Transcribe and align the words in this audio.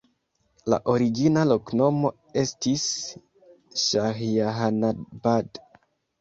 La 0.73 0.77
origina 0.93 1.43
loknomo 1.49 2.11
estis 2.45 2.87
Ŝahjahanabad. 3.83 5.63